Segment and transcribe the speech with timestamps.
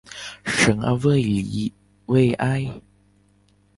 [0.45, 1.71] 圣阿维里
[2.07, 2.81] 维埃。